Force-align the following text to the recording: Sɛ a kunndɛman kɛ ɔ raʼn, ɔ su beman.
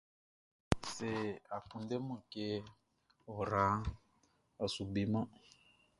Sɛ 0.93 1.09
a 1.55 1.57
kunndɛman 1.69 2.19
kɛ 2.31 2.45
ɔ 3.31 3.33
raʼn, 3.51 3.81
ɔ 4.63 4.65
su 4.73 4.83
beman. 4.93 5.25